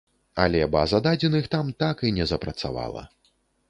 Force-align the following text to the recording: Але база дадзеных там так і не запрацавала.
Але 0.45 0.61
база 0.77 1.03
дадзеных 1.09 1.45
там 1.53 1.71
так 1.87 2.05
і 2.09 2.15
не 2.19 2.31
запрацавала. 2.35 3.11